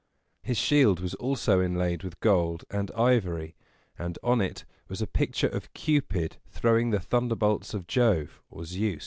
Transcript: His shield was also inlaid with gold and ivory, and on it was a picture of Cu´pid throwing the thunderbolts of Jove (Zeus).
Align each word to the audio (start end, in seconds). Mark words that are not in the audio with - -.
His 0.41 0.57
shield 0.57 0.99
was 0.99 1.13
also 1.13 1.61
inlaid 1.61 2.01
with 2.01 2.19
gold 2.21 2.63
and 2.71 2.89
ivory, 2.97 3.53
and 3.99 4.17
on 4.23 4.41
it 4.41 4.65
was 4.87 4.99
a 4.99 5.05
picture 5.05 5.49
of 5.49 5.71
Cu´pid 5.75 6.37
throwing 6.49 6.89
the 6.89 6.99
thunderbolts 6.99 7.75
of 7.75 7.85
Jove 7.85 8.41
(Zeus). 8.63 8.99